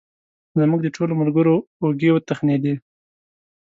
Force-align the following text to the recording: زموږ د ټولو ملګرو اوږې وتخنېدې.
زموږ 0.59 0.79
د 0.83 0.87
ټولو 0.95 1.13
ملګرو 1.21 1.55
اوږې 1.83 2.09
وتخنېدې. 2.13 2.73